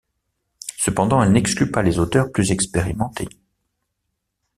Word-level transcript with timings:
Cependant 0.77 1.21
elle 1.21 1.31
n'exclut 1.31 1.69
pas 1.69 1.83
les 1.83 1.99
auteurs 1.99 2.31
plus 2.31 2.51
expérimentés. 2.51 3.29